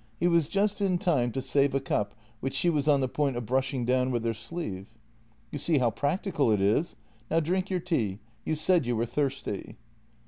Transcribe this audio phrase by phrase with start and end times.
[0.18, 3.36] "He was just in time to save a cup, which she was on the point
[3.36, 4.92] of brushing down with her sleeve.
[5.52, 6.96] "You see how practical it is.
[7.30, 9.76] Now, drink your tea; you said you were thirsty."